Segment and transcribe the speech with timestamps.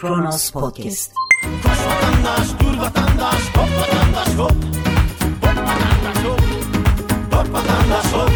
[0.00, 1.12] Kronos Podcast.
[1.62, 4.52] Koş vatandaş, dur vatandaş, hop vatandaş hop.
[5.42, 6.40] Hop vatandaş hop.
[7.32, 8.30] Hop vatandaş hop.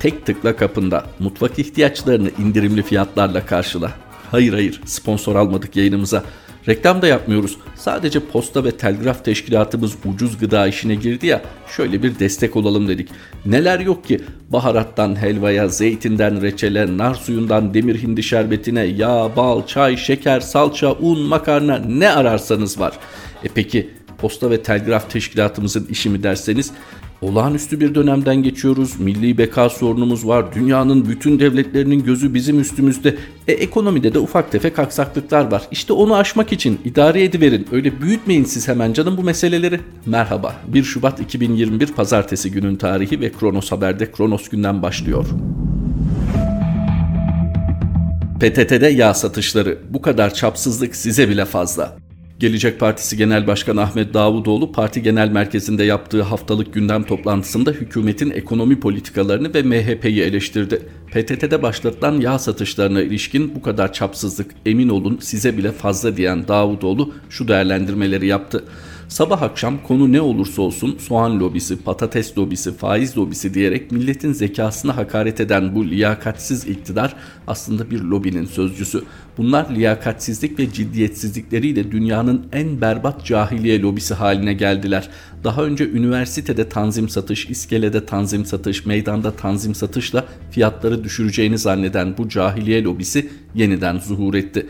[0.00, 3.92] Tek tıkla kapında mutfak ihtiyaçlarını indirimli fiyatlarla karşıla.
[4.30, 6.24] Hayır hayır sponsor almadık yayınımıza.
[6.68, 7.56] Reklam da yapmıyoruz.
[7.76, 11.42] Sadece posta ve telgraf teşkilatımız ucuz gıda işine girdi ya
[11.76, 13.08] şöyle bir destek olalım dedik.
[13.46, 19.96] Neler yok ki baharattan helvaya, zeytinden reçele, nar suyundan demir hindi şerbetine, yağ, bal, çay,
[19.96, 22.92] şeker, salça, un, makarna ne ararsanız var.
[23.44, 26.72] E peki posta ve telgraf teşkilatımızın işi mi derseniz
[27.22, 29.00] Olağanüstü bir dönemden geçiyoruz.
[29.00, 30.54] Milli beka sorunumuz var.
[30.54, 33.16] Dünyanın bütün devletlerinin gözü bizim üstümüzde.
[33.48, 35.62] E, ekonomide de ufak tefek aksaklıklar var.
[35.70, 37.66] İşte onu aşmak için idare ediverin.
[37.72, 39.80] Öyle büyütmeyin siz hemen canım bu meseleleri.
[40.06, 40.56] Merhaba.
[40.66, 45.26] 1 Şubat 2021 Pazartesi günün tarihi ve Kronos Haber'de Kronos günden başlıyor.
[48.40, 49.78] PTT'de yağ satışları.
[49.90, 52.07] Bu kadar çapsızlık size bile fazla.
[52.38, 58.80] Gelecek Partisi Genel Başkanı Ahmet Davutoğlu parti genel merkezinde yaptığı haftalık gündem toplantısında hükümetin ekonomi
[58.80, 60.82] politikalarını ve MHP'yi eleştirdi.
[61.10, 67.14] PTT'de başlatılan yağ satışlarına ilişkin bu kadar çapsızlık emin olun size bile fazla diyen Davutoğlu
[67.30, 68.64] şu değerlendirmeleri yaptı.
[69.08, 74.96] Sabah akşam konu ne olursa olsun soğan lobisi, patates lobisi, faiz lobisi diyerek milletin zekasına
[74.96, 79.04] hakaret eden bu liyakatsiz iktidar aslında bir lobinin sözcüsü.
[79.38, 85.08] Bunlar liyakatsizlik ve ciddiyetsizlikleriyle dünyanın en berbat cahiliye lobisi haline geldiler.
[85.44, 92.28] Daha önce üniversitede tanzim satış, iskelede tanzim satış, meydanda tanzim satışla fiyatları düşüreceğini zanneden bu
[92.28, 94.66] cahiliye lobisi yeniden zuhur etti.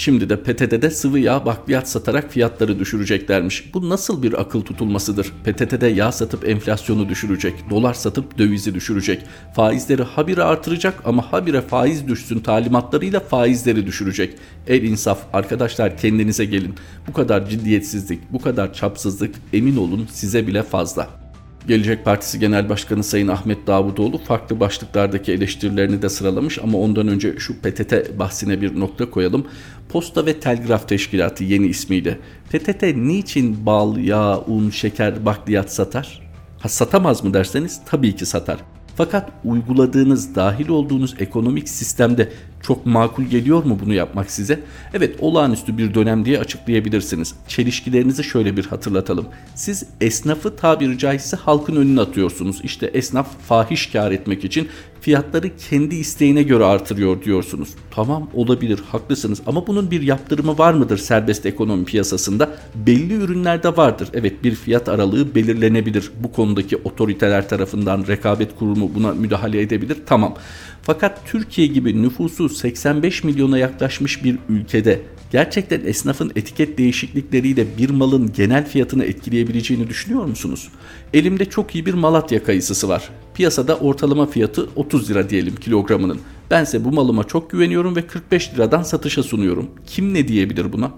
[0.00, 3.74] Şimdi de PTT'de sıvı yağ bakliyat satarak fiyatları düşüreceklermiş.
[3.74, 5.32] Bu nasıl bir akıl tutulmasıdır?
[5.44, 9.22] PTT'de yağ satıp enflasyonu düşürecek, dolar satıp dövizi düşürecek,
[9.54, 14.36] faizleri habire artıracak ama habire faiz düşsün talimatlarıyla faizleri düşürecek.
[14.66, 16.74] El insaf arkadaşlar kendinize gelin.
[17.08, 21.20] Bu kadar ciddiyetsizlik, bu kadar çapsızlık emin olun size bile fazla.
[21.68, 27.38] Gelecek Partisi Genel Başkanı Sayın Ahmet Davutoğlu farklı başlıklardaki eleştirilerini de sıralamış ama ondan önce
[27.38, 29.46] şu PTT bahsine bir nokta koyalım.
[29.90, 32.18] Posta ve Telgraf Teşkilatı yeni ismiyle.
[32.50, 36.20] PTT niçin bal, yağ, un, şeker, bakliyat satar?
[36.58, 38.58] Ha satamaz mı derseniz tabii ki satar.
[38.96, 44.60] Fakat uyguladığınız, dahil olduğunuz ekonomik sistemde çok makul geliyor mu bunu yapmak size?
[44.94, 47.34] Evet olağanüstü bir dönem diye açıklayabilirsiniz.
[47.48, 49.26] Çelişkilerinizi şöyle bir hatırlatalım.
[49.54, 52.60] Siz esnafı tabiri caizse halkın önüne atıyorsunuz.
[52.64, 54.68] İşte esnaf fahiş kar etmek için
[55.00, 57.68] fiyatları kendi isteğine göre artırıyor diyorsunuz.
[57.90, 62.50] Tamam olabilir haklısınız ama bunun bir yaptırımı var mıdır serbest ekonomi piyasasında?
[62.74, 64.08] Belli ürünlerde vardır.
[64.14, 66.10] Evet bir fiyat aralığı belirlenebilir.
[66.22, 69.96] Bu konudaki otoriteler tarafından rekabet kurumu buna müdahale edebilir.
[70.06, 70.34] Tamam.
[70.82, 75.00] Fakat Türkiye gibi nüfusu 85 milyona yaklaşmış bir ülkede
[75.32, 80.68] gerçekten esnafın etiket değişiklikleriyle bir malın genel fiyatını etkileyebileceğini düşünüyor musunuz?
[81.14, 83.10] Elimde çok iyi bir Malatya kayısısı var.
[83.34, 86.18] Piyasada ortalama fiyatı 30 lira diyelim kilogramının.
[86.50, 89.70] Bense bu malıma çok güveniyorum ve 45 liradan satışa sunuyorum.
[89.86, 90.90] Kim ne diyebilir buna?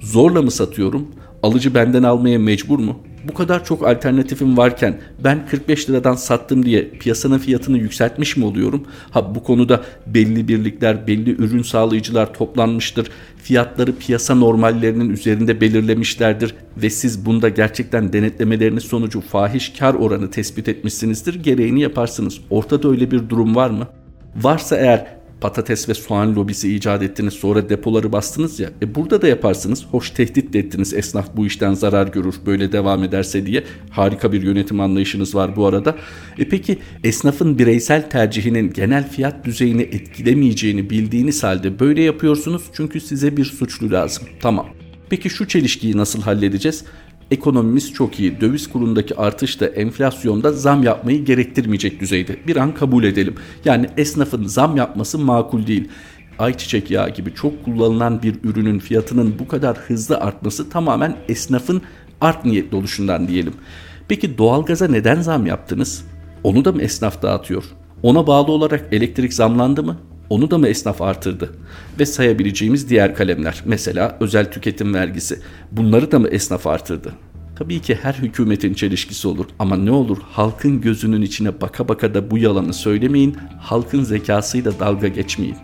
[0.00, 1.08] Zorla mı satıyorum?
[1.42, 2.98] Alıcı benden almaya mecbur mu?
[3.24, 8.86] Bu kadar çok alternatifim varken ben 45 liradan sattım diye piyasanın fiyatını yükseltmiş mi oluyorum?
[9.10, 13.08] Ha bu konuda belli birlikler, belli ürün sağlayıcılar toplanmıştır.
[13.42, 20.68] Fiyatları piyasa normallerinin üzerinde belirlemişlerdir ve siz bunda gerçekten denetlemeleriniz sonucu fahiş kar oranı tespit
[20.68, 21.34] etmişsinizdir.
[21.34, 22.40] Gereğini yaparsınız.
[22.50, 23.86] Ortada öyle bir durum var mı?
[24.36, 28.70] Varsa eğer patates ve soğan lobisi icat ettiniz sonra depoları bastınız ya.
[28.82, 29.86] E burada da yaparsınız.
[29.90, 33.64] Hoş tehdit de ettiniz esnaf bu işten zarar görür böyle devam ederse diye.
[33.90, 35.96] Harika bir yönetim anlayışınız var bu arada.
[36.38, 43.36] E peki esnafın bireysel tercihinin genel fiyat düzeyini etkilemeyeceğini bildiğiniz halde böyle yapıyorsunuz çünkü size
[43.36, 44.24] bir suçlu lazım.
[44.40, 44.66] Tamam.
[45.10, 46.84] Peki şu çelişkiyi nasıl halledeceğiz?
[47.30, 48.40] Ekonomimiz çok iyi.
[48.40, 52.36] Döviz kurundaki artış da enflasyonda zam yapmayı gerektirmeyecek düzeyde.
[52.46, 53.34] Bir an kabul edelim.
[53.64, 55.88] Yani esnafın zam yapması makul değil
[56.38, 61.82] ayçiçek yağı gibi çok kullanılan bir ürünün fiyatının bu kadar hızlı artması tamamen esnafın
[62.20, 63.54] art niyetli oluşundan diyelim.
[64.08, 66.04] Peki doğalgaza neden zam yaptınız?
[66.44, 67.64] Onu da mı esnaf dağıtıyor?
[68.02, 69.96] Ona bağlı olarak elektrik zamlandı mı?
[70.30, 71.52] Onu da mı esnaf artırdı?
[71.98, 73.62] Ve sayabileceğimiz diğer kalemler.
[73.64, 75.40] Mesela özel tüketim vergisi.
[75.72, 77.12] Bunları da mı esnaf artırdı?
[77.56, 82.30] Tabii ki her hükümetin çelişkisi olur ama ne olur halkın gözünün içine baka baka da
[82.30, 85.56] bu yalanı söylemeyin, halkın zekasıyla dalga geçmeyin.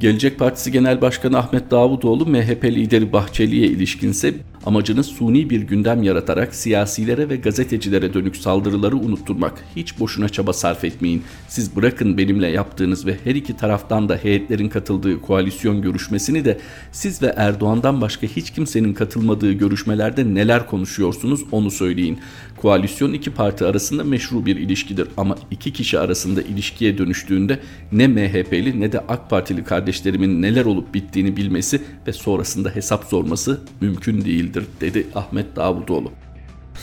[0.00, 4.34] Gelecek Partisi Genel Başkanı Ahmet Davutoğlu MHP lideri Bahçeli'ye ilişkinse
[4.66, 9.64] amacını suni bir gündem yaratarak siyasilere ve gazetecilere dönük saldırıları unutturmak.
[9.76, 11.22] Hiç boşuna çaba sarf etmeyin.
[11.48, 16.58] Siz bırakın benimle yaptığınız ve her iki taraftan da heyetlerin katıldığı koalisyon görüşmesini de
[16.92, 22.18] siz ve Erdoğan'dan başka hiç kimsenin katılmadığı görüşmelerde neler konuşuyorsunuz onu söyleyin.
[22.56, 27.58] Koalisyon iki parti arasında meşru bir ilişkidir ama iki kişi arasında ilişkiye dönüştüğünde
[27.92, 33.60] ne MHP'li ne de AK Partili kardeşlerimin neler olup bittiğini bilmesi ve sonrasında hesap sorması
[33.80, 36.12] mümkün değildir dedi Ahmet Davutoğlu.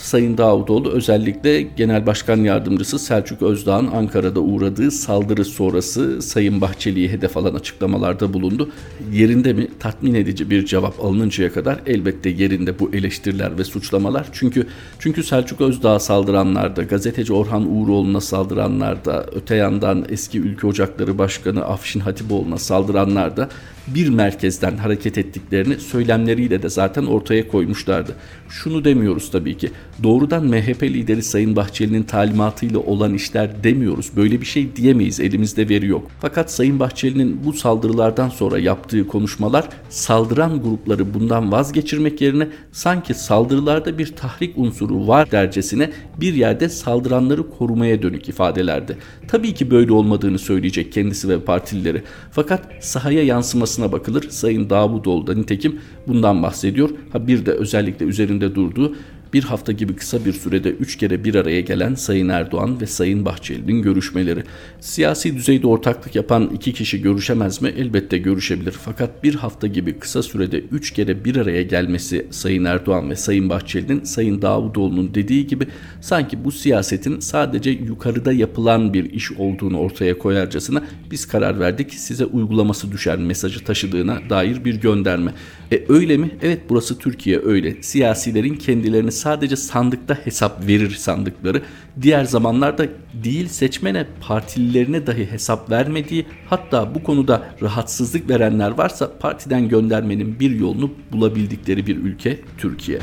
[0.00, 7.36] Sayın Davutoğlu özellikle Genel Başkan Yardımcısı Selçuk Özdağ'ın Ankara'da uğradığı saldırı sonrası Sayın Bahçeli'ye hedef
[7.36, 8.70] alan açıklamalarda bulundu.
[9.12, 14.26] Yerinde mi tatmin edici bir cevap alınıncaya kadar elbette yerinde bu eleştiriler ve suçlamalar.
[14.32, 14.66] Çünkü
[14.98, 22.00] çünkü Selçuk Özdağ'a saldıranlarda, gazeteci Orhan Uğuroğlu'na saldıranlarda, öte yandan eski Ülke Ocakları Başkanı Afşin
[22.00, 23.48] Hatipoğlu'na saldıranlarda
[23.94, 28.16] bir merkezden hareket ettiklerini söylemleriyle de zaten ortaya koymuşlardı.
[28.48, 29.70] Şunu demiyoruz tabii ki.
[30.02, 34.10] Doğrudan MHP lideri Sayın Bahçeli'nin talimatıyla olan işler demiyoruz.
[34.16, 35.20] Böyle bir şey diyemeyiz.
[35.20, 36.10] Elimizde veri yok.
[36.20, 43.98] Fakat Sayın Bahçeli'nin bu saldırılardan sonra yaptığı konuşmalar saldıran grupları bundan vazgeçirmek yerine sanki saldırılarda
[43.98, 45.90] bir tahrik unsuru var dercesine
[46.20, 48.98] bir yerde saldıranları korumaya dönük ifadelerdi.
[49.28, 52.02] Tabii ki böyle olmadığını söyleyecek kendisi ve partilileri.
[52.30, 56.90] Fakat sahaya yansımasını aslına bakılır Sayın Davutoğlu da nitekim bundan bahsediyor.
[57.12, 58.94] Ha bir de özellikle üzerinde durduğu
[59.32, 63.24] bir hafta gibi kısa bir sürede üç kere bir araya gelen Sayın Erdoğan ve Sayın
[63.24, 64.42] Bahçeli'nin görüşmeleri.
[64.80, 67.74] Siyasi düzeyde ortaklık yapan iki kişi görüşemez mi?
[67.76, 68.72] Elbette görüşebilir.
[68.72, 73.50] Fakat bir hafta gibi kısa sürede üç kere bir araya gelmesi Sayın Erdoğan ve Sayın
[73.50, 75.66] Bahçeli'nin Sayın Davutoğlu'nun dediği gibi
[76.00, 82.24] sanki bu siyasetin sadece yukarıda yapılan bir iş olduğunu ortaya koyarcasına biz karar verdik size
[82.24, 85.34] uygulaması düşen mesajı taşıdığına dair bir gönderme.
[85.72, 86.30] E öyle mi?
[86.42, 87.82] Evet burası Türkiye öyle.
[87.82, 91.62] Siyasilerin kendilerini sadece sandıkta hesap verir sandıkları.
[92.02, 92.86] Diğer zamanlarda
[93.24, 100.50] değil seçmene partililerine dahi hesap vermediği hatta bu konuda rahatsızlık verenler varsa partiden göndermenin bir
[100.50, 102.98] yolunu bulabildikleri bir ülke Türkiye.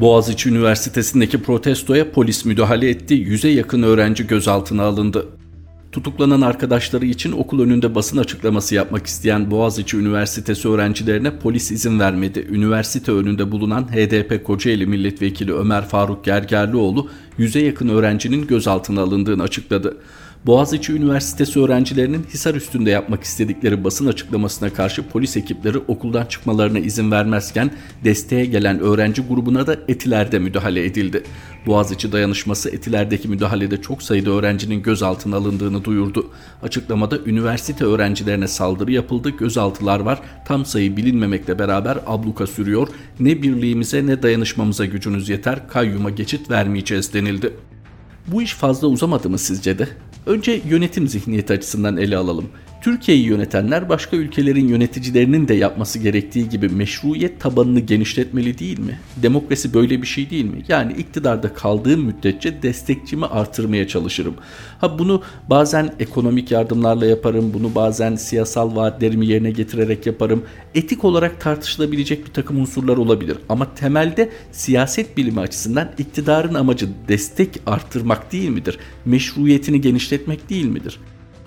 [0.00, 3.14] Boğaziçi Üniversitesi'ndeki protestoya polis müdahale etti.
[3.14, 5.28] Yüze yakın öğrenci gözaltına alındı.
[5.96, 12.46] Tutuklanan arkadaşları için okul önünde basın açıklaması yapmak isteyen Boğaziçi Üniversitesi öğrencilerine polis izin vermedi.
[12.50, 17.08] Üniversite önünde bulunan HDP Kocaeli Milletvekili Ömer Faruk Gergerlioğlu
[17.38, 19.96] yüze yakın öğrencinin gözaltına alındığını açıkladı.
[20.46, 27.10] Boğaziçi Üniversitesi öğrencilerinin Hisar üstünde yapmak istedikleri basın açıklamasına karşı polis ekipleri okuldan çıkmalarına izin
[27.10, 27.70] vermezken
[28.04, 31.22] desteğe gelen öğrenci grubuna da Etiler'de müdahale edildi.
[31.66, 36.30] Boğaziçi dayanışması Etiler'deki müdahalede çok sayıda öğrencinin gözaltına alındığını duyurdu.
[36.62, 42.88] Açıklamada üniversite öğrencilerine saldırı yapıldı, gözaltılar var, tam sayı bilinmemekle beraber abluka sürüyor,
[43.20, 47.52] ne birliğimize ne dayanışmamıza gücünüz yeter, kayyuma geçit vermeyeceğiz denildi.
[48.28, 49.88] Bu iş fazla uzamadı mı sizce de?
[50.26, 52.48] Önce yönetim zihniyeti açısından ele alalım.
[52.86, 58.98] Türkiye'yi yönetenler başka ülkelerin yöneticilerinin de yapması gerektiği gibi meşruiyet tabanını genişletmeli değil mi?
[59.16, 60.62] Demokrasi böyle bir şey değil mi?
[60.68, 64.34] Yani iktidarda kaldığım müddetçe destekçimi artırmaya çalışırım.
[64.80, 70.42] Ha bunu bazen ekonomik yardımlarla yaparım, bunu bazen siyasal vaatlerimi yerine getirerek yaparım.
[70.74, 77.50] Etik olarak tartışılabilecek bir takım unsurlar olabilir ama temelde siyaset bilimi açısından iktidarın amacı destek
[77.66, 78.78] artırmak değil midir?
[79.04, 80.98] Meşruiyetini genişletmek değil midir?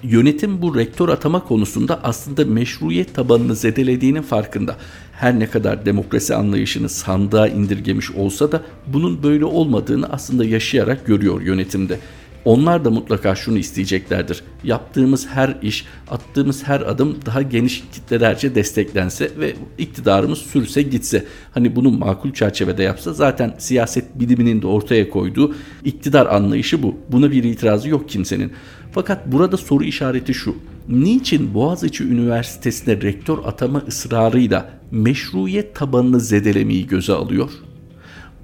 [0.03, 4.75] Yönetim bu rektör atama konusunda aslında meşruiyet tabanını zedelediğinin farkında.
[5.11, 11.41] Her ne kadar demokrasi anlayışını sandığa indirgemiş olsa da bunun böyle olmadığını aslında yaşayarak görüyor
[11.41, 11.99] yönetimde.
[12.45, 14.43] Onlar da mutlaka şunu isteyeceklerdir.
[14.63, 21.25] Yaptığımız her iş, attığımız her adım daha geniş kitlelerce desteklense ve iktidarımız sürse gitse.
[21.51, 26.95] Hani bunu makul çerçevede yapsa zaten siyaset biliminin de ortaya koyduğu iktidar anlayışı bu.
[27.11, 28.51] Buna bir itirazı yok kimsenin.
[28.91, 30.55] Fakat burada soru işareti şu.
[30.89, 37.49] Niçin Boğaziçi Üniversitesi'ne rektör atama ısrarıyla meşruiyet tabanını zedelemeyi göze alıyor?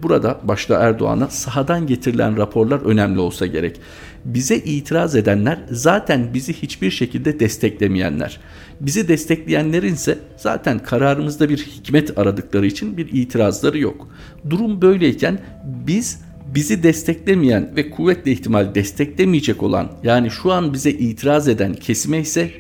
[0.04, 3.80] Burada başta Erdoğan'a sahadan getirilen raporlar önemli olsa gerek.
[4.26, 8.40] Bize itiraz edenler zaten bizi hiçbir şekilde desteklemeyenler.
[8.80, 14.08] Bizi destekleyenlerin ise zaten kararımızda bir hikmet aradıkları için bir itirazları yok.
[14.50, 15.40] Durum böyleyken
[15.88, 22.20] biz bizi desteklemeyen ve kuvvetle ihtimal desteklemeyecek olan yani şu an bize itiraz eden kesime
[22.20, 22.52] ise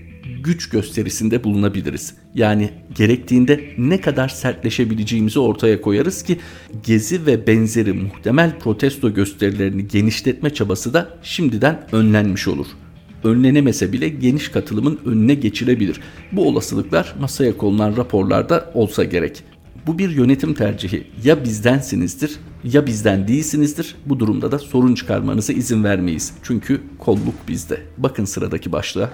[0.43, 2.13] güç gösterisinde bulunabiliriz.
[2.35, 6.37] Yani gerektiğinde ne kadar sertleşebileceğimizi ortaya koyarız ki
[6.85, 12.67] gezi ve benzeri muhtemel protesto gösterilerini genişletme çabası da şimdiden önlenmiş olur.
[13.23, 16.01] önlenemese bile geniş katılımın önüne geçilebilir.
[16.31, 19.43] Bu olasılıklar masaya konulan raporlarda olsa gerek.
[19.87, 21.03] Bu bir yönetim tercihi.
[21.23, 23.95] Ya bizdensinizdir ya bizden değilsinizdir.
[24.05, 26.33] Bu durumda da sorun çıkarmanıza izin vermeyiz.
[26.43, 27.81] Çünkü kolluk bizde.
[27.97, 29.09] Bakın sıradaki başlığa.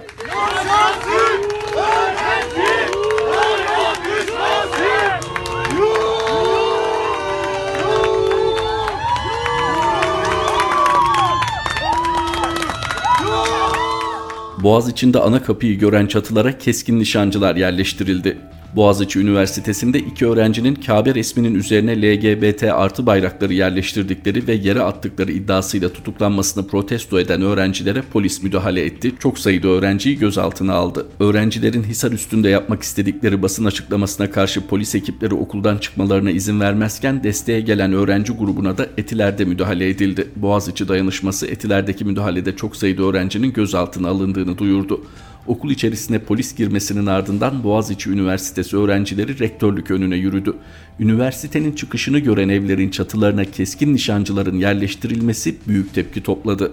[14.62, 18.38] Boğaz içinde ana kapıyı gören çatılara keskin nişancılar yerleştirildi.
[18.76, 25.88] Boğaziçi Üniversitesi'nde iki öğrencinin Kabe resminin üzerine LGBT artı bayrakları yerleştirdikleri ve yere attıkları iddiasıyla
[25.88, 29.12] tutuklanmasını protesto eden öğrencilere polis müdahale etti.
[29.18, 31.06] Çok sayıda öğrenciyi gözaltına aldı.
[31.20, 37.60] Öğrencilerin Hisar üstünde yapmak istedikleri basın açıklamasına karşı polis ekipleri okuldan çıkmalarına izin vermezken desteğe
[37.60, 40.28] gelen öğrenci grubuna da Etiler'de müdahale edildi.
[40.36, 45.00] Boğaziçi dayanışması Etiler'deki müdahalede çok sayıda öğrencinin gözaltına alındığını duyurdu.
[45.46, 50.54] Okul içerisine polis girmesinin ardından Boğaziçi Üniversitesi öğrencileri rektörlük önüne yürüdü.
[51.00, 56.72] Üniversitenin çıkışını gören evlerin çatılarına keskin nişancıların yerleştirilmesi büyük tepki topladı.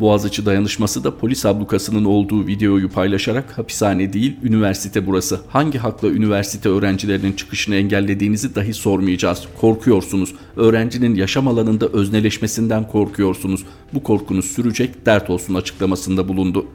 [0.00, 5.40] Boğaziçi dayanışması da polis ablukasının olduğu videoyu paylaşarak hapishane değil üniversite burası.
[5.48, 9.42] Hangi hakla üniversite öğrencilerinin çıkışını engellediğinizi dahi sormayacağız.
[9.60, 10.34] Korkuyorsunuz.
[10.56, 13.64] Öğrencinin yaşam alanında özneleşmesinden korkuyorsunuz.
[13.94, 16.66] Bu korkunuz sürecek dert olsun açıklamasında bulundu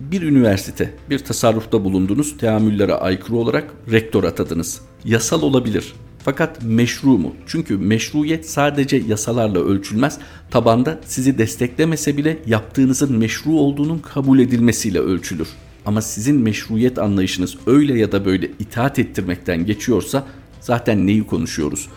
[0.00, 4.80] bir üniversite, bir tasarrufta bulundunuz, teamüllere aykırı olarak rektör atadınız.
[5.04, 5.92] Yasal olabilir.
[6.24, 7.34] Fakat meşru mu?
[7.46, 10.18] Çünkü meşruiyet sadece yasalarla ölçülmez.
[10.50, 15.48] Tabanda sizi desteklemese bile yaptığınızın meşru olduğunun kabul edilmesiyle ölçülür.
[15.86, 20.26] Ama sizin meşruiyet anlayışınız öyle ya da böyle itaat ettirmekten geçiyorsa
[20.60, 21.88] zaten neyi konuşuyoruz?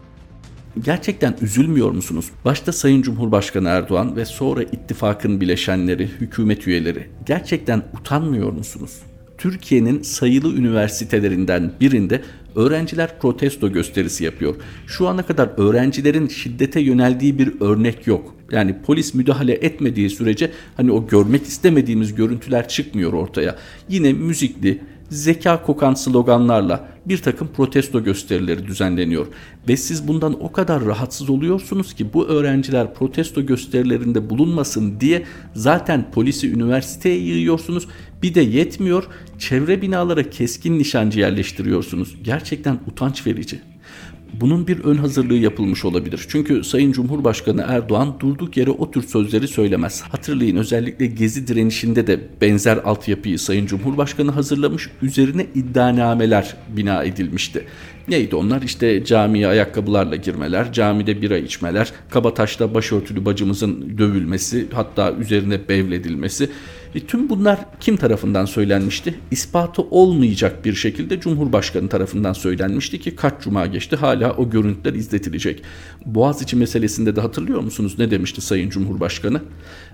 [0.82, 2.26] Gerçekten üzülmüyor musunuz?
[2.46, 9.00] Başta Sayın Cumhurbaşkanı Erdoğan ve sonra ittifakın bileşenleri, hükümet üyeleri gerçekten utanmıyor musunuz?
[9.38, 12.22] Türkiye'nin sayılı üniversitelerinden birinde
[12.56, 14.56] öğrenciler protesto gösterisi yapıyor.
[14.88, 18.36] Şu ana kadar öğrencilerin şiddete yöneldiği bir örnek yok.
[18.52, 23.56] Yani polis müdahale etmediği sürece hani o görmek istemediğimiz görüntüler çıkmıyor ortaya.
[23.90, 24.82] Yine müzikli,
[25.14, 29.28] zeka kokan sloganlarla bir takım protesto gösterileri düzenleniyor.
[29.68, 36.12] Ve siz bundan o kadar rahatsız oluyorsunuz ki bu öğrenciler protesto gösterilerinde bulunmasın diye zaten
[36.12, 37.88] polisi üniversiteye yığıyorsunuz.
[38.24, 39.04] Bir de yetmiyor
[39.40, 42.16] çevre binalara keskin nişancı yerleştiriyorsunuz.
[42.24, 43.73] Gerçekten utanç verici.
[44.34, 46.26] Bunun bir ön hazırlığı yapılmış olabilir.
[46.30, 50.02] Çünkü Sayın Cumhurbaşkanı Erdoğan durduk yere o tür sözleri söylemez.
[50.02, 57.66] Hatırlayın özellikle Gezi direnişinde de benzer altyapıyı Sayın Cumhurbaşkanı hazırlamış, üzerine iddianameler bina edilmişti.
[58.08, 58.62] Neydi onlar?
[58.62, 66.50] İşte camiye ayakkabılarla girmeler, camide bira içmeler, Kabataş'ta başörtülü bacımızın dövülmesi, hatta üzerine bevledilmesi.
[66.96, 69.20] E, tüm bunlar kim tarafından söylenmişti?
[69.32, 75.64] İspatı olmayacak bir şekilde Cumhurbaşkanı tarafından söylenmişti ki kaç cuma geçti hala o görüntüler izletilecek.
[76.06, 79.42] Boğaziçi meselesinde de hatırlıyor musunuz ne demişti Sayın Cumhurbaşkanı?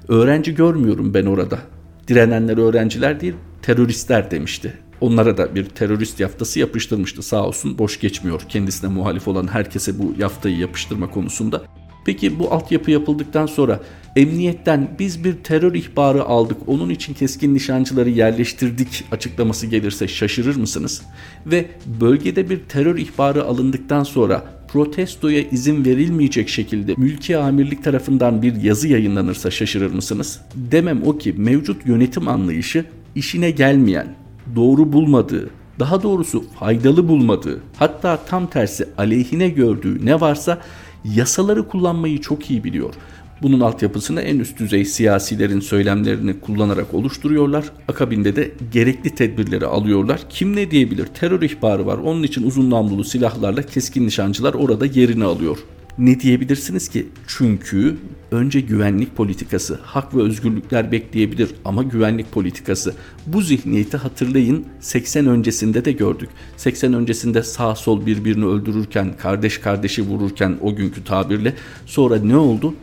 [0.07, 1.59] Öğrenci görmüyorum ben orada.
[2.07, 4.73] Direnenler öğrenciler değil teröristler demişti.
[5.01, 10.13] Onlara da bir terörist yaftası yapıştırmıştı sağ olsun boş geçmiyor kendisine muhalif olan herkese bu
[10.17, 11.63] yaftayı yapıştırma konusunda.
[12.05, 13.79] Peki bu altyapı yapıldıktan sonra
[14.15, 21.01] emniyetten biz bir terör ihbarı aldık onun için keskin nişancıları yerleştirdik açıklaması gelirse şaşırır mısınız?
[21.45, 21.65] Ve
[22.01, 28.87] bölgede bir terör ihbarı alındıktan sonra protestoya izin verilmeyecek şekilde mülki amirlik tarafından bir yazı
[28.87, 30.41] yayınlanırsa şaşırır mısınız?
[30.55, 34.15] Demem o ki mevcut yönetim anlayışı işine gelmeyen,
[34.55, 40.61] doğru bulmadığı, daha doğrusu faydalı bulmadığı, hatta tam tersi aleyhine gördüğü ne varsa
[41.05, 42.93] yasaları kullanmayı çok iyi biliyor.
[43.41, 47.65] Bunun altyapısını en üst düzey siyasilerin söylemlerini kullanarak oluşturuyorlar.
[47.87, 50.21] Akabinde de gerekli tedbirleri alıyorlar.
[50.29, 51.05] Kim ne diyebilir?
[51.05, 51.97] Terör ihbarı var.
[51.97, 55.57] Onun için uzun namlulu silahlarla keskin nişancılar orada yerini alıyor.
[55.97, 57.07] Ne diyebilirsiniz ki?
[57.27, 57.97] Çünkü
[58.31, 62.93] önce güvenlik politikası, hak ve özgürlükler bekleyebilir ama güvenlik politikası.
[63.27, 66.29] Bu zihniyeti hatırlayın 80 öncesinde de gördük.
[66.57, 71.53] 80 öncesinde sağ sol birbirini öldürürken, kardeş kardeşi vururken o günkü tabirle
[71.85, 72.75] sonra ne oldu?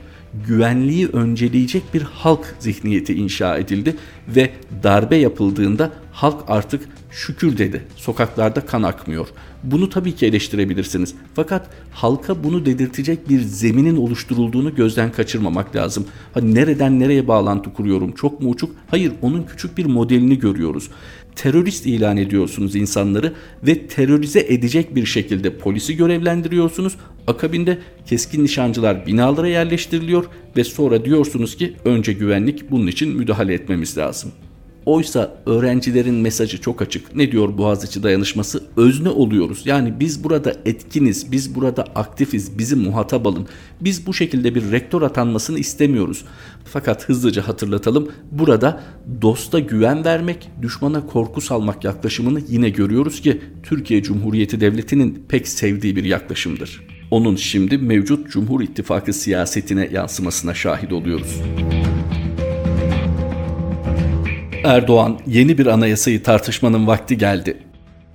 [0.47, 3.97] güvenliği önceleyecek bir halk zihniyeti inşa edildi
[4.29, 4.51] ve
[4.83, 7.85] darbe yapıldığında halk artık şükür dedi.
[7.97, 9.29] Sokaklarda kan akmıyor.
[9.65, 11.15] Bunu tabii ki eleştirebilirsiniz.
[11.35, 16.07] Fakat halka bunu dedirtecek bir zeminin oluşturulduğunu gözden kaçırmamak lazım.
[16.35, 18.13] Hani nereden nereye bağlantı kuruyorum?
[18.13, 18.77] Çok mu uçuk?
[18.91, 20.91] Hayır, onun küçük bir modelini görüyoruz.
[21.37, 23.33] Terörist ilan ediyorsunuz insanları
[23.63, 26.97] ve terörize edecek bir şekilde polisi görevlendiriyorsunuz.
[27.27, 30.25] Akabinde keskin nişancılar binalara yerleştiriliyor
[30.57, 34.33] ve sonra diyorsunuz ki önce güvenlik bunun için müdahale etmemiz lazım.
[34.87, 37.17] Oysa öğrencilerin mesajı çok açık.
[37.17, 38.63] Ne diyor Boğaziçi dayanışması?
[38.77, 39.63] Özne oluyoruz.
[39.65, 43.47] Yani biz burada etkiniz, biz burada aktifiz, bizi muhatap alın.
[43.81, 46.25] Biz bu şekilde bir rektör atanmasını istemiyoruz.
[46.65, 48.09] Fakat hızlıca hatırlatalım.
[48.31, 48.83] Burada
[49.23, 55.97] dosta güven vermek, düşmana korku salmak yaklaşımını yine görüyoruz ki Türkiye Cumhuriyeti Devleti'nin pek sevdiği
[55.97, 56.83] bir yaklaşımdır.
[57.11, 61.41] Onun şimdi mevcut Cumhur İttifakı siyasetine yansımasına şahit oluyoruz.
[64.67, 67.57] Erdoğan yeni bir anayasayı tartışmanın vakti geldi.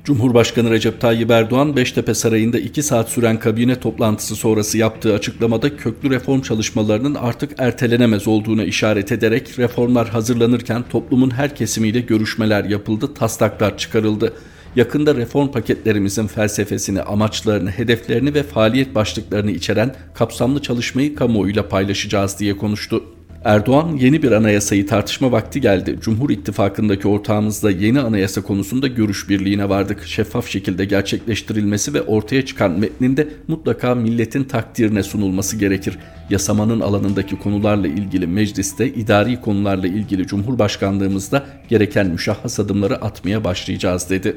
[0.04, 6.10] Cumhurbaşkanı Recep Tayyip Erdoğan Beştepe Sarayı'nda 2 saat süren kabine toplantısı sonrası yaptığı açıklamada köklü
[6.10, 13.78] reform çalışmalarının artık ertelenemez olduğuna işaret ederek reformlar hazırlanırken toplumun her kesimiyle görüşmeler yapıldı, taslaklar
[13.78, 14.34] çıkarıldı.
[14.76, 22.58] Yakında reform paketlerimizin felsefesini, amaçlarını, hedeflerini ve faaliyet başlıklarını içeren kapsamlı çalışmayı kamuoyuyla paylaşacağız diye
[22.58, 23.04] konuştu.
[23.46, 25.98] Erdoğan yeni bir anayasayı tartışma vakti geldi.
[26.02, 30.04] Cumhur İttifakı'ndaki ortağımızla yeni anayasa konusunda görüş birliğine vardık.
[30.06, 35.98] Şeffaf şekilde gerçekleştirilmesi ve ortaya çıkan metninde mutlaka milletin takdirine sunulması gerekir.
[36.30, 44.36] Yasamanın alanındaki konularla ilgili mecliste, idari konularla ilgili Cumhurbaşkanlığımızda gereken müşahhas adımları atmaya başlayacağız dedi.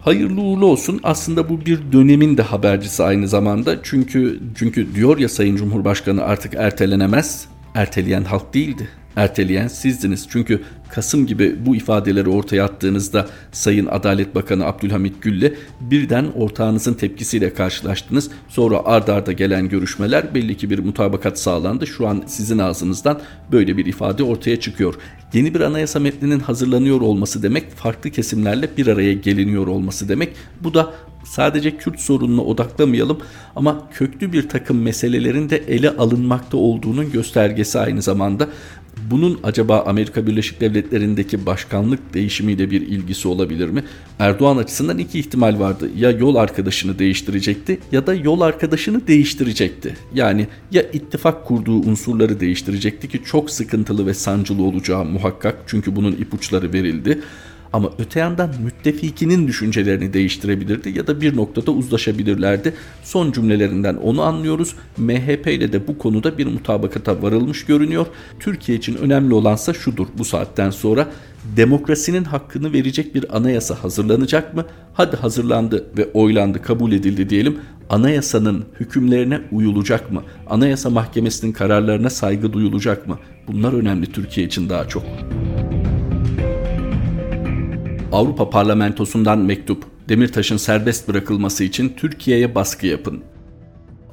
[0.00, 1.00] Hayırlı uğurlu olsun.
[1.02, 3.76] Aslında bu bir dönemin de habercisi aynı zamanda.
[3.82, 8.88] Çünkü çünkü diyor ya Sayın Cumhurbaşkanı artık ertelenemez erteleyen halk değildi.
[9.16, 10.26] Erteleyen sizdiniz.
[10.28, 17.54] Çünkü Kasım gibi bu ifadeleri ortaya attığınızda Sayın Adalet Bakanı Abdülhamit Gül'le birden ortağınızın tepkisiyle
[17.54, 18.30] karşılaştınız.
[18.48, 21.86] Sonra ard arda gelen görüşmeler belli ki bir mutabakat sağlandı.
[21.86, 23.20] Şu an sizin ağzınızdan
[23.52, 24.94] böyle bir ifade ortaya çıkıyor.
[25.32, 30.32] Yeni bir anayasa metninin hazırlanıyor olması demek farklı kesimlerle bir araya geliniyor olması demek.
[30.60, 30.92] Bu da
[31.24, 33.18] sadece Kürt sorununa odaklamayalım
[33.56, 38.48] ama köklü bir takım meselelerin de ele alınmakta olduğunun göstergesi aynı zamanda.
[39.10, 43.84] Bunun acaba Amerika Birleşik Devletleri'ndeki başkanlık değişimiyle bir ilgisi olabilir mi?
[44.18, 45.90] Erdoğan açısından iki ihtimal vardı.
[45.96, 49.96] Ya yol arkadaşını değiştirecekti ya da yol arkadaşını değiştirecekti.
[50.14, 56.12] Yani ya ittifak kurduğu unsurları değiştirecekti ki çok sıkıntılı ve sancılı olacağı muhakkak çünkü bunun
[56.12, 57.20] ipuçları verildi
[57.72, 62.74] ama öte yandan müttefikinin düşüncelerini değiştirebilirdi ya da bir noktada uzlaşabilirlerdi.
[63.02, 64.74] Son cümlelerinden onu anlıyoruz.
[64.98, 68.06] MHP ile de bu konuda bir mutabakata varılmış görünüyor.
[68.40, 71.08] Türkiye için önemli olansa şudur bu saatten sonra
[71.56, 74.64] demokrasinin hakkını verecek bir anayasa hazırlanacak mı?
[74.94, 77.58] Hadi hazırlandı ve oylandı, kabul edildi diyelim.
[77.90, 80.22] Anayasanın hükümlerine uyulacak mı?
[80.50, 83.18] Anayasa Mahkemesi'nin kararlarına saygı duyulacak mı?
[83.48, 85.02] Bunlar önemli Türkiye için daha çok.
[88.12, 89.84] Avrupa Parlamentosu'ndan mektup.
[90.08, 93.20] Demirtaş'ın serbest bırakılması için Türkiye'ye baskı yapın.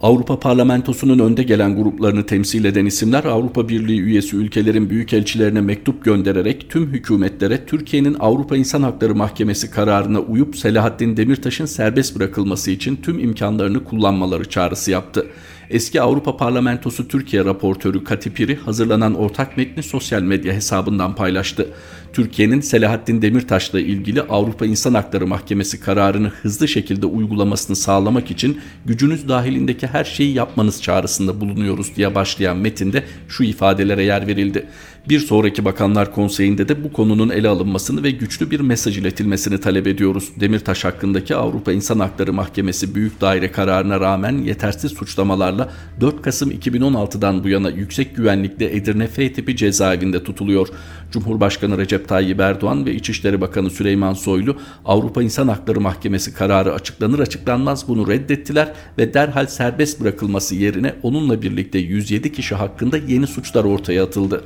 [0.01, 6.69] Avrupa Parlamentosu'nun önde gelen gruplarını temsil eden isimler Avrupa Birliği üyesi ülkelerin büyükelçilerine mektup göndererek
[6.69, 13.19] tüm hükümetlere Türkiye'nin Avrupa İnsan Hakları Mahkemesi kararına uyup Selahattin Demirtaş'ın serbest bırakılması için tüm
[13.19, 15.27] imkanlarını kullanmaları çağrısı yaptı.
[15.69, 21.69] Eski Avrupa Parlamentosu Türkiye raportörü Katipiri hazırlanan ortak metni sosyal medya hesabından paylaştı.
[22.13, 29.29] Türkiye'nin Selahattin Demirtaş'la ilgili Avrupa İnsan Hakları Mahkemesi kararını hızlı şekilde uygulamasını sağlamak için gücünüz
[29.29, 34.67] dahilindeki her şeyi yapmanız çağrısında bulunuyoruz diye başlayan metinde şu ifadelere yer verildi.
[35.09, 39.87] Bir sonraki Bakanlar Konseyi'nde de bu konunun ele alınmasını ve güçlü bir mesaj iletilmesini talep
[39.87, 40.29] ediyoruz.
[40.39, 47.43] Demirtaş hakkındaki Avrupa İnsan Hakları Mahkemesi Büyük Daire kararına rağmen yetersiz suçlamalarla 4 Kasım 2016'dan
[47.43, 50.67] bu yana yüksek güvenlikli Edirne F tipi cezaevinde tutuluyor.
[51.11, 57.19] Cumhurbaşkanı Recep Tayyip Erdoğan ve İçişleri Bakanı Süleyman Soylu Avrupa İnsan Hakları Mahkemesi kararı açıklanır
[57.19, 63.63] açıklanmaz bunu reddettiler ve derhal serbest bırakılması yerine onunla birlikte 107 kişi hakkında yeni suçlar
[63.63, 64.43] ortaya atıldı.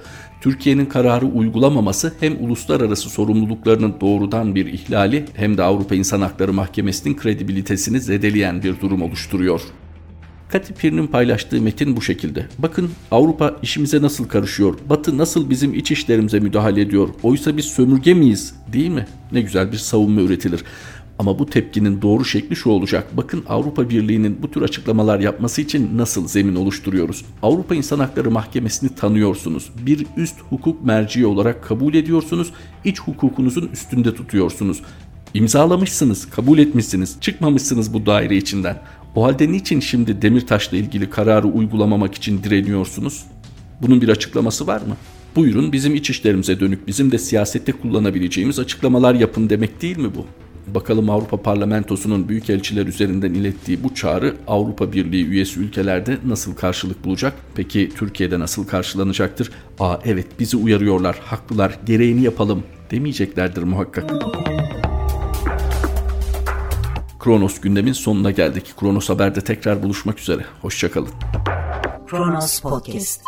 [0.54, 7.18] Türkiye'nin kararı uygulamaması hem uluslararası sorumluluklarının doğrudan bir ihlali hem de Avrupa İnsan Hakları Mahkemesi'nin
[7.18, 9.62] kredibilitesini zedeleyen bir durum oluşturuyor.
[10.50, 12.46] Katipir'in paylaştığı metin bu şekilde.
[12.60, 14.76] Bakın Avrupa işimize nasıl karışıyor?
[14.89, 17.10] Batı nasıl bizim iç işlerimize müdahale ediyor?
[17.24, 18.56] Oysa biz sömürge miyiz?
[18.74, 19.06] Değil mi?
[19.32, 20.63] Ne güzel bir savunma üretilir.
[21.19, 23.08] Ama bu tepkinin doğru şekli şu olacak.
[23.17, 27.26] Bakın Avrupa Birliği'nin bu tür açıklamalar yapması için nasıl zemin oluşturuyoruz?
[27.41, 29.69] Avrupa İnsan Hakları Mahkemesi'ni tanıyorsunuz.
[29.86, 32.52] Bir üst hukuk merci olarak kabul ediyorsunuz.
[32.86, 34.82] İç hukukunuzun üstünde tutuyorsunuz.
[35.34, 38.82] İmzalamışsınız, kabul etmişsiniz, çıkmamışsınız bu daire içinden.
[39.15, 43.23] O halde niçin şimdi Demirtaş'la ilgili kararı uygulamamak için direniyorsunuz?
[43.82, 44.97] Bunun bir açıklaması var mı?
[45.36, 50.26] Buyurun bizim iç işlerimize dönük bizim de siyasette kullanabileceğimiz açıklamalar yapın demek değil mi bu?
[50.67, 57.34] Bakalım Avrupa Parlamentosu'nun büyükelçiler üzerinden ilettiği bu çağrı Avrupa Birliği üyesi ülkelerde nasıl karşılık bulacak?
[57.56, 59.52] Peki Türkiye'de nasıl karşılanacaktır?
[59.80, 64.10] Aa evet bizi uyarıyorlar, haklılar, gereğini yapalım demeyeceklerdir muhakkak.
[67.19, 68.73] Kronos gündemin sonuna geldik.
[68.80, 70.45] Kronos Haber'de tekrar buluşmak üzere.
[70.62, 71.10] Hoşçakalın.
[72.08, 73.21] Kronos Podcast